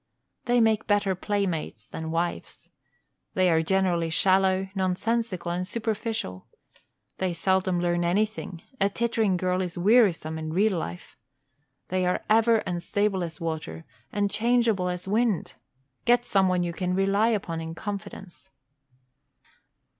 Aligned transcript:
They 0.45 0.59
make 0.61 0.87
better 0.87 1.13
playmates 1.13 1.87
than 1.87 2.09
wives. 2.09 2.69
They 3.35 3.51
are 3.51 3.61
generally 3.61 4.09
shallow, 4.09 4.67
nonsensical, 4.73 5.51
and 5.51 5.67
superficial. 5.67 6.47
They 7.19 7.33
seldom 7.33 7.79
learn 7.79 8.03
anything; 8.03 8.63
a 8.79 8.89
tittering 8.89 9.37
girl 9.37 9.61
is 9.61 9.77
wearisome 9.77 10.39
in 10.39 10.53
real 10.53 10.75
life. 10.75 11.17
They 11.89 12.07
are 12.07 12.23
ever 12.31 12.63
unstable 12.65 13.23
as 13.23 13.39
water 13.39 13.85
and 14.11 14.31
changeable 14.31 14.89
as 14.89 15.07
wind; 15.07 15.53
get 16.05 16.25
some 16.25 16.47
one 16.47 16.61
that 16.61 16.65
you 16.65 16.73
can 16.73 16.95
rely 16.95 17.27
upon 17.27 17.61
in 17.61 17.75
confidence. 17.75 18.49